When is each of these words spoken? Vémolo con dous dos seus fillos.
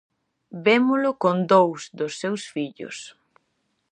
Vémolo 0.65 1.11
con 1.23 1.37
dous 1.53 1.79
dos 1.99 2.13
seus 2.21 2.41
fillos. 2.53 2.97